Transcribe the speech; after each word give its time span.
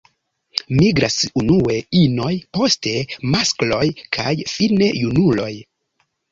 Migras 0.77 1.17
unue 1.41 1.75
inoj, 1.99 2.31
poste 2.59 2.95
maskloj 3.37 3.85
kaj 4.19 4.29
fine 4.57 4.91
junuloj. 5.05 5.55